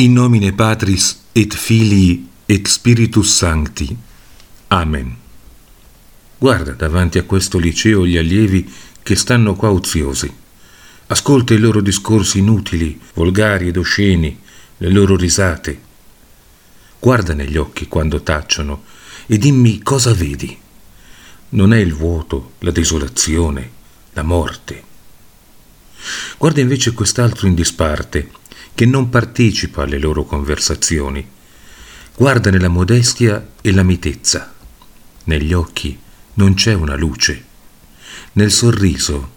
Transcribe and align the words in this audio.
In 0.00 0.14
nomine 0.14 0.54
Patris 0.54 1.24
et 1.32 1.54
Filii 1.54 2.26
et 2.46 2.66
Spiritus 2.66 3.36
Sancti. 3.36 3.94
Amen. 4.68 5.14
Guarda 6.38 6.72
davanti 6.72 7.18
a 7.18 7.24
questo 7.24 7.58
liceo 7.58 8.06
gli 8.06 8.16
allievi 8.16 8.66
che 9.02 9.14
stanno 9.14 9.54
qua 9.54 9.70
oziosi. 9.70 10.32
Ascolta 11.08 11.52
i 11.52 11.58
loro 11.58 11.82
discorsi 11.82 12.38
inutili, 12.38 12.98
volgari 13.12 13.68
ed 13.68 13.76
osceni, 13.76 14.40
le 14.78 14.88
loro 14.88 15.16
risate. 15.16 15.78
Guarda 16.98 17.34
negli 17.34 17.58
occhi 17.58 17.86
quando 17.86 18.22
tacciono 18.22 18.84
e 19.26 19.36
dimmi 19.36 19.82
cosa 19.82 20.14
vedi. 20.14 20.58
Non 21.50 21.74
è 21.74 21.78
il 21.78 21.92
vuoto, 21.92 22.52
la 22.60 22.70
desolazione, 22.70 23.70
la 24.14 24.22
morte. 24.22 24.82
Guarda 26.38 26.62
invece 26.62 26.94
quest'altro 26.94 27.46
in 27.46 27.54
disparte 27.54 28.38
che 28.80 28.86
non 28.86 29.10
partecipa 29.10 29.82
alle 29.82 29.98
loro 29.98 30.24
conversazioni. 30.24 31.28
Guarda 32.16 32.48
nella 32.48 32.68
modestia 32.68 33.50
e 33.60 33.72
la 33.72 33.82
mitezza. 33.82 34.54
Negli 35.24 35.52
occhi 35.52 35.98
non 36.36 36.54
c'è 36.54 36.72
una 36.72 36.96
luce. 36.96 37.44
Nel 38.32 38.50
sorriso 38.50 39.32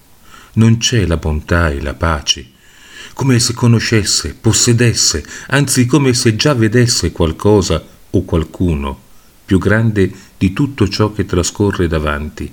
non 0.53 0.77
c'è 0.77 1.05
la 1.05 1.17
bontà 1.17 1.71
e 1.71 1.81
la 1.81 1.93
pace, 1.93 2.51
come 3.13 3.37
se 3.41 3.53
conoscesse, 3.53 4.33
possedesse, 4.33 5.25
anzi 5.47 5.87
come 5.87 6.13
se 6.13 6.37
già 6.37 6.53
vedesse 6.53 7.11
qualcosa 7.11 7.85
o 8.11 8.23
qualcuno 8.23 8.97
più 9.43 9.57
grande 9.57 10.09
di 10.37 10.53
tutto 10.53 10.87
ciò 10.87 11.11
che 11.11 11.25
trascorre 11.25 11.89
davanti, 11.89 12.49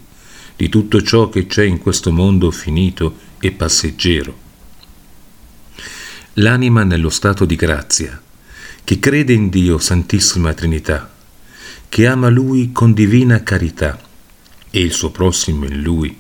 di 0.57 0.69
tutto 0.69 1.01
ciò 1.03 1.29
che 1.29 1.47
c'è 1.47 1.63
in 1.63 1.79
questo 1.79 2.11
mondo 2.11 2.51
finito 2.51 3.17
e 3.39 3.53
passeggero 3.53 4.49
l'anima 6.35 6.85
nello 6.85 7.11
stato 7.11 7.45
di 7.45 7.57
grazia, 7.57 8.21
che 8.85 8.99
crede 8.99 9.33
in 9.33 9.49
Dio 9.49 9.79
Santissima 9.79 10.55
Trinità, 10.55 11.13
che 11.89 12.07
ama 12.07 12.29
Lui 12.29 12.71
con 12.73 12.93
divina 12.93 13.43
carità 13.43 13.99
e 14.71 14.81
il 14.81 14.93
suo 14.93 15.11
prossimo 15.11 15.65
in 15.65 15.83
Lui, 15.83 16.17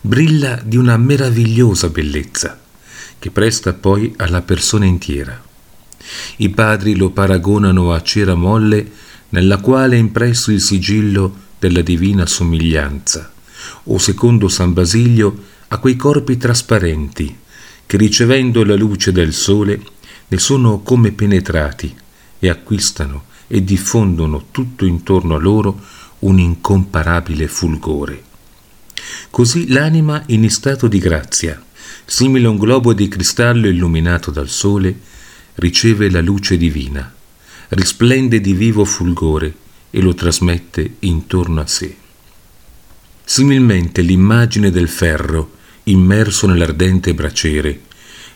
brilla 0.00 0.60
di 0.64 0.76
una 0.76 0.96
meravigliosa 0.96 1.88
bellezza, 1.88 2.60
che 3.18 3.30
presta 3.30 3.74
poi 3.74 4.12
alla 4.16 4.42
persona 4.42 4.86
intera. 4.86 5.40
I 6.36 6.48
padri 6.50 6.96
lo 6.96 7.10
paragonano 7.10 7.92
a 7.92 8.02
cera 8.02 8.34
molle 8.34 8.90
nella 9.30 9.58
quale 9.58 9.96
è 9.96 9.98
impresso 9.98 10.50
il 10.50 10.60
sigillo 10.60 11.46
della 11.58 11.82
divina 11.82 12.26
somiglianza, 12.26 13.32
o 13.84 13.98
secondo 13.98 14.48
San 14.48 14.72
Basilio 14.72 15.44
a 15.68 15.78
quei 15.78 15.96
corpi 15.96 16.36
trasparenti 16.36 17.36
che 17.88 17.96
ricevendo 17.96 18.64
la 18.64 18.76
luce 18.76 19.12
del 19.12 19.32
sole 19.32 19.80
ne 20.28 20.38
sono 20.38 20.80
come 20.80 21.10
penetrati 21.12 21.96
e 22.38 22.50
acquistano 22.50 23.24
e 23.46 23.64
diffondono 23.64 24.48
tutto 24.50 24.84
intorno 24.84 25.36
a 25.36 25.38
loro 25.38 25.80
un 26.18 26.38
incomparabile 26.38 27.48
fulgore. 27.48 28.22
Così 29.30 29.68
l'anima 29.68 30.22
in 30.26 30.50
stato 30.50 30.86
di 30.86 30.98
grazia, 30.98 31.64
simile 32.04 32.46
a 32.46 32.50
un 32.50 32.58
globo 32.58 32.92
di 32.92 33.08
cristallo 33.08 33.68
illuminato 33.68 34.30
dal 34.30 34.50
sole, 34.50 34.94
riceve 35.54 36.10
la 36.10 36.20
luce 36.20 36.58
divina, 36.58 37.10
risplende 37.68 38.42
di 38.42 38.52
vivo 38.52 38.84
fulgore 38.84 39.54
e 39.88 40.02
lo 40.02 40.12
trasmette 40.12 40.96
intorno 40.98 41.62
a 41.62 41.66
sé. 41.66 41.96
Similmente 43.24 44.02
l'immagine 44.02 44.70
del 44.70 44.90
ferro, 44.90 45.56
immerso 45.90 46.46
nell'ardente 46.46 47.14
braciere, 47.14 47.80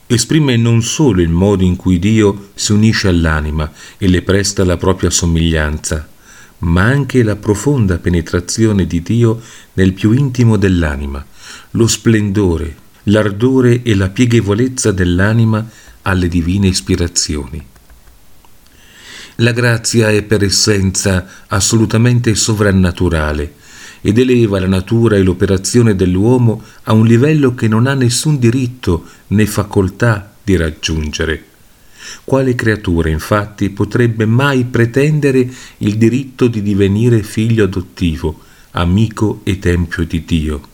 esprime 0.07 0.57
non 0.57 0.83
solo 0.83 1.21
il 1.23 1.29
modo 1.29 1.65
in 1.65 1.77
cui 1.77 1.99
Dio 1.99 2.51
si 2.55 2.73
unisce 2.73 3.09
all'anima 3.09 3.71
e 3.99 4.09
le 4.09 4.23
presta 4.23 4.65
la 4.65 4.77
propria 4.77 5.11
somiglianza, 5.11 6.09
ma 6.59 6.83
anche 6.83 7.23
la 7.23 7.37
profonda 7.37 7.99
penetrazione 7.99 8.87
di 8.87 9.03
Dio 9.03 9.41
nel 9.75 9.93
più 9.93 10.13
intimo 10.13 10.57
dell'anima, 10.57 11.25
lo 11.73 11.87
splendore, 11.87 12.77
l'ardore 13.05 13.83
e 13.83 13.95
la 13.95 14.11
piegevolezza 14.11 14.93
dell'anima 14.93 15.69
alle 16.03 16.29
divine 16.29 16.69
ispirazioni. 16.69 17.67
La 19.37 19.53
grazia 19.53 20.11
è 20.11 20.23
per 20.23 20.45
essenza 20.45 21.27
assolutamente 21.49 22.35
sovrannaturale, 22.35 23.55
ed 24.03 24.19
eleva 24.19 24.61
la 24.61 24.67
natura 24.67 25.17
e 25.17 25.23
l'operazione 25.23 25.97
dell'uomo 25.97 26.63
a 26.83 26.93
un 26.93 27.07
livello 27.07 27.55
che 27.55 27.69
non 27.69 27.87
ha 27.87 27.95
nessun 27.95 28.39
diritto 28.39 29.07
né 29.29 29.47
facoltà 29.47 30.35
di 30.43 30.57
raggiungere. 30.57 31.45
Quale 32.25 32.55
creatura, 32.55 33.09
infatti, 33.09 33.71
potrebbe 33.71 34.27
mai 34.27 34.65
pretendere 34.65 35.49
il 35.79 35.97
diritto 35.97 36.49
di 36.49 36.61
divenire 36.61 37.23
figlio 37.23 37.65
adottivo, 37.65 38.41
amico 38.73 39.41
e 39.45 39.59
tempio 39.61 40.05
di 40.05 40.25
Dio, 40.25 40.69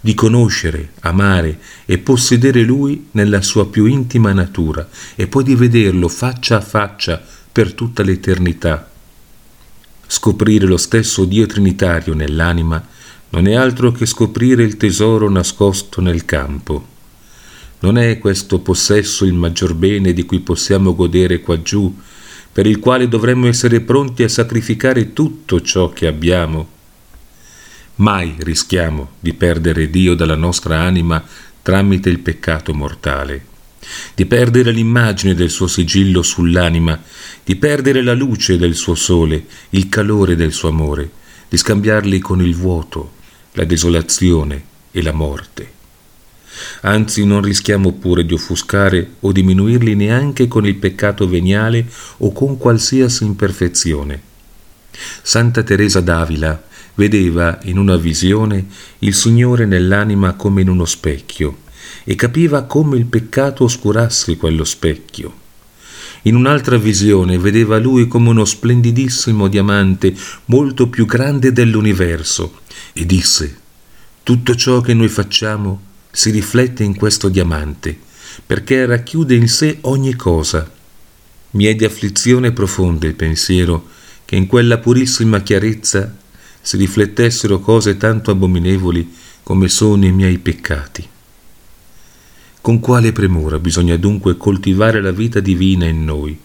di 0.00 0.14
conoscere, 0.14 0.92
amare 1.00 1.58
e 1.84 1.98
possedere 1.98 2.62
Lui 2.62 3.08
nella 3.12 3.42
sua 3.42 3.68
più 3.68 3.86
intima 3.86 4.32
natura 4.32 4.88
e 5.14 5.28
poi 5.28 5.44
di 5.44 5.54
vederlo 5.54 6.08
faccia 6.08 6.56
a 6.56 6.60
faccia 6.60 7.22
per 7.52 7.72
tutta 7.72 8.02
l'eternità? 8.02 8.90
Scoprire 10.08 10.66
lo 10.66 10.76
stesso 10.76 11.24
Dio 11.24 11.46
Trinitario 11.46 12.14
nell'anima 12.14 12.84
non 13.30 13.48
è 13.48 13.54
altro 13.54 13.90
che 13.90 14.06
scoprire 14.06 14.62
il 14.62 14.76
tesoro 14.76 15.28
nascosto 15.28 16.00
nel 16.00 16.24
campo. 16.24 16.94
Non 17.80 17.98
è 17.98 18.18
questo 18.18 18.60
possesso 18.60 19.24
il 19.24 19.34
maggior 19.34 19.74
bene 19.74 20.12
di 20.12 20.24
cui 20.24 20.40
possiamo 20.40 20.94
godere 20.94 21.40
qua 21.40 21.60
giù, 21.60 21.94
per 22.52 22.66
il 22.66 22.78
quale 22.78 23.08
dovremmo 23.08 23.48
essere 23.48 23.80
pronti 23.80 24.22
a 24.22 24.28
sacrificare 24.28 25.12
tutto 25.12 25.60
ciò 25.60 25.90
che 25.90 26.06
abbiamo. 26.06 26.68
Mai 27.96 28.36
rischiamo 28.38 29.10
di 29.18 29.34
perdere 29.34 29.90
Dio 29.90 30.14
dalla 30.14 30.36
nostra 30.36 30.80
anima 30.80 31.22
tramite 31.62 32.08
il 32.08 32.20
peccato 32.20 32.72
mortale 32.72 33.54
di 34.14 34.26
perdere 34.26 34.72
l'immagine 34.72 35.34
del 35.34 35.50
suo 35.50 35.66
sigillo 35.66 36.22
sull'anima, 36.22 37.00
di 37.44 37.56
perdere 37.56 38.02
la 38.02 38.14
luce 38.14 38.56
del 38.56 38.74
suo 38.74 38.94
sole, 38.94 39.46
il 39.70 39.88
calore 39.88 40.36
del 40.36 40.52
suo 40.52 40.68
amore, 40.68 41.10
di 41.48 41.56
scambiarli 41.56 42.18
con 42.18 42.42
il 42.42 42.54
vuoto, 42.54 43.12
la 43.52 43.64
desolazione 43.64 44.64
e 44.90 45.02
la 45.02 45.12
morte. 45.12 45.74
Anzi, 46.82 47.24
non 47.24 47.42
rischiamo 47.42 47.92
pure 47.92 48.24
di 48.24 48.32
offuscare 48.32 49.16
o 49.20 49.32
diminuirli 49.32 49.94
neanche 49.94 50.48
con 50.48 50.66
il 50.66 50.76
peccato 50.76 51.28
veniale 51.28 51.86
o 52.18 52.32
con 52.32 52.56
qualsiasi 52.56 53.24
imperfezione. 53.24 54.20
Santa 55.22 55.62
Teresa 55.62 56.00
d'Avila 56.00 56.64
vedeva 56.94 57.58
in 57.64 57.76
una 57.76 57.96
visione 57.96 58.64
il 59.00 59.14
Signore 59.14 59.66
nell'anima 59.66 60.32
come 60.32 60.62
in 60.62 60.70
uno 60.70 60.86
specchio 60.86 61.64
e 62.08 62.14
capiva 62.14 62.62
come 62.62 62.96
il 62.96 63.06
peccato 63.06 63.64
oscurasse 63.64 64.36
quello 64.36 64.62
specchio. 64.62 65.44
In 66.22 66.36
un'altra 66.36 66.78
visione 66.78 67.36
vedeva 67.36 67.78
lui 67.78 68.06
come 68.06 68.28
uno 68.28 68.44
splendidissimo 68.44 69.48
diamante 69.48 70.14
molto 70.46 70.88
più 70.88 71.04
grande 71.04 71.52
dell'universo 71.52 72.60
e 72.92 73.04
disse 73.04 73.58
tutto 74.22 74.54
ciò 74.54 74.80
che 74.80 74.94
noi 74.94 75.08
facciamo 75.08 75.80
si 76.10 76.30
riflette 76.30 76.84
in 76.84 76.96
questo 76.96 77.28
diamante 77.28 77.98
perché 78.44 78.86
racchiude 78.86 79.34
in 79.34 79.48
sé 79.48 79.78
ogni 79.82 80.14
cosa. 80.14 80.70
Mi 81.50 81.64
è 81.64 81.74
di 81.74 81.84
afflizione 81.84 82.52
profonda 82.52 83.06
il 83.06 83.14
pensiero 83.14 83.88
che 84.24 84.36
in 84.36 84.46
quella 84.46 84.78
purissima 84.78 85.40
chiarezza 85.40 86.16
si 86.60 86.76
riflettessero 86.76 87.58
cose 87.58 87.96
tanto 87.96 88.30
abominevoli 88.30 89.12
come 89.42 89.68
sono 89.68 90.04
i 90.04 90.12
miei 90.12 90.38
peccati. 90.38 91.08
Con 92.66 92.80
quale 92.80 93.12
premura 93.12 93.60
bisogna 93.60 93.96
dunque 93.96 94.36
coltivare 94.36 95.00
la 95.00 95.12
vita 95.12 95.38
divina 95.38 95.86
in 95.86 96.04
noi, 96.04 96.36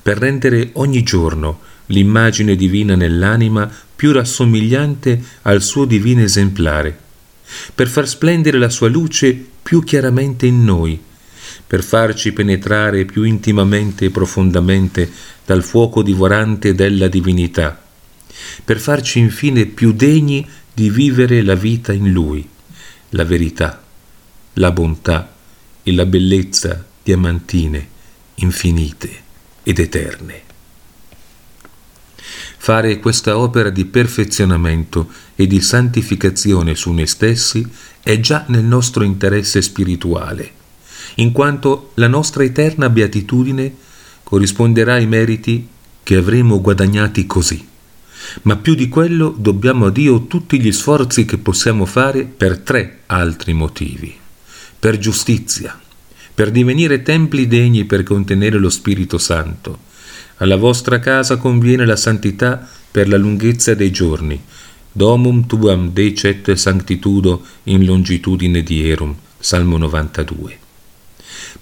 per 0.00 0.16
rendere 0.16 0.70
ogni 0.74 1.02
giorno 1.02 1.58
l'immagine 1.86 2.54
divina 2.54 2.94
nell'anima 2.94 3.68
più 3.96 4.12
rassomigliante 4.12 5.20
al 5.42 5.60
suo 5.60 5.84
divino 5.84 6.20
esemplare, 6.22 6.96
per 7.74 7.88
far 7.88 8.06
splendere 8.06 8.58
la 8.58 8.68
sua 8.68 8.88
luce 8.88 9.44
più 9.60 9.82
chiaramente 9.82 10.46
in 10.46 10.62
noi, 10.62 11.02
per 11.66 11.82
farci 11.82 12.32
penetrare 12.32 13.04
più 13.04 13.24
intimamente 13.24 14.04
e 14.04 14.10
profondamente 14.10 15.10
dal 15.44 15.64
fuoco 15.64 16.04
divorante 16.04 16.76
della 16.76 17.08
divinità, 17.08 17.82
per 18.64 18.78
farci 18.78 19.18
infine 19.18 19.66
più 19.66 19.90
degni 19.90 20.48
di 20.72 20.90
vivere 20.90 21.42
la 21.42 21.56
vita 21.56 21.92
in 21.92 22.12
Lui, 22.12 22.48
la 23.08 23.24
verità, 23.24 23.82
la 24.52 24.70
bontà 24.70 25.34
e 25.88 25.92
la 25.92 26.04
bellezza 26.04 26.84
diamantine, 27.00 27.88
infinite 28.36 29.08
ed 29.62 29.78
eterne. 29.78 30.42
Fare 32.58 32.98
questa 32.98 33.38
opera 33.38 33.70
di 33.70 33.84
perfezionamento 33.84 35.08
e 35.36 35.46
di 35.46 35.60
santificazione 35.60 36.74
su 36.74 36.90
noi 36.90 37.06
stessi 37.06 37.64
è 38.02 38.18
già 38.18 38.46
nel 38.48 38.64
nostro 38.64 39.04
interesse 39.04 39.62
spirituale, 39.62 40.50
in 41.16 41.30
quanto 41.30 41.92
la 41.94 42.08
nostra 42.08 42.42
eterna 42.42 42.90
beatitudine 42.90 43.72
corrisponderà 44.24 44.94
ai 44.94 45.06
meriti 45.06 45.68
che 46.02 46.16
avremo 46.16 46.60
guadagnati 46.60 47.26
così. 47.26 47.64
Ma 48.42 48.56
più 48.56 48.74
di 48.74 48.88
quello 48.88 49.32
dobbiamo 49.38 49.86
a 49.86 49.90
Dio 49.92 50.26
tutti 50.26 50.60
gli 50.60 50.72
sforzi 50.72 51.24
che 51.24 51.38
possiamo 51.38 51.86
fare 51.86 52.24
per 52.24 52.58
tre 52.58 53.02
altri 53.06 53.52
motivi. 53.52 54.24
Per 54.86 54.98
giustizia, 54.98 55.76
per 56.32 56.52
divenire 56.52 57.02
templi 57.02 57.48
degni 57.48 57.86
per 57.86 58.04
contenere 58.04 58.56
lo 58.56 58.70
Spirito 58.70 59.18
Santo. 59.18 59.80
Alla 60.36 60.54
vostra 60.54 61.00
casa 61.00 61.38
conviene 61.38 61.84
la 61.84 61.96
santità 61.96 62.68
per 62.88 63.08
la 63.08 63.16
lunghezza 63.16 63.74
dei 63.74 63.90
giorni. 63.90 64.40
Domum 64.92 65.44
tuam 65.48 65.90
decet 65.90 66.52
sanctitudo 66.52 67.44
in 67.64 67.84
longitudine 67.84 68.62
dierum. 68.62 69.12
Salmo 69.36 69.76
92. 69.76 70.56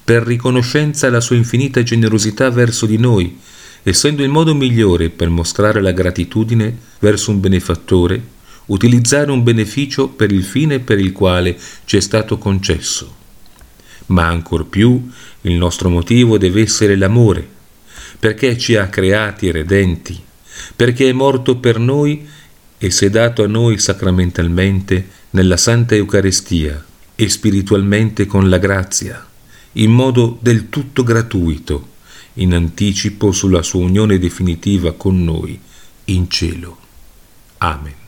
Per 0.04 0.22
riconoscenza 0.22 1.08
la 1.08 1.20
sua 1.20 1.36
infinita 1.36 1.82
generosità 1.82 2.50
verso 2.50 2.84
di 2.84 2.98
noi, 2.98 3.38
essendo 3.84 4.22
il 4.22 4.28
modo 4.28 4.54
migliore 4.54 5.08
per 5.08 5.30
mostrare 5.30 5.80
la 5.80 5.92
gratitudine 5.92 6.76
verso 6.98 7.30
un 7.30 7.40
benefattore, 7.40 8.22
utilizzare 8.66 9.30
un 9.30 9.42
beneficio 9.42 10.08
per 10.08 10.32
il 10.32 10.44
fine 10.44 10.80
per 10.80 10.98
il 10.98 11.12
quale 11.12 11.58
ci 11.84 11.96
è 11.96 12.00
stato 12.00 12.38
concesso. 12.38 13.22
Ma 14.06 14.26
ancor 14.26 14.66
più 14.66 15.10
il 15.42 15.54
nostro 15.54 15.88
motivo 15.88 16.38
deve 16.38 16.62
essere 16.62 16.96
l'amore, 16.96 17.46
perché 18.18 18.56
ci 18.56 18.76
ha 18.76 18.88
creati 18.88 19.50
redenti, 19.50 20.18
perché 20.76 21.08
è 21.08 21.12
morto 21.12 21.56
per 21.56 21.78
noi 21.78 22.26
e 22.78 22.90
si 22.90 23.06
è 23.06 23.10
dato 23.10 23.42
a 23.42 23.46
noi 23.46 23.78
sacramentalmente 23.78 25.08
nella 25.30 25.56
Santa 25.56 25.94
Eucaristia 25.94 26.84
e 27.14 27.28
spiritualmente 27.28 28.26
con 28.26 28.48
la 28.48 28.58
grazia, 28.58 29.26
in 29.72 29.90
modo 29.90 30.38
del 30.40 30.68
tutto 30.68 31.02
gratuito 31.02 31.92
in 32.34 32.54
anticipo 32.54 33.32
sulla 33.32 33.62
sua 33.62 33.84
unione 33.84 34.18
definitiva 34.18 34.92
con 34.92 35.22
noi 35.22 35.58
in 36.06 36.28
cielo. 36.28 36.78
Amen. 37.58 38.03